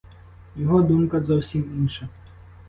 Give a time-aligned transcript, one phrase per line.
[0.55, 2.09] Його думка зовсім інша.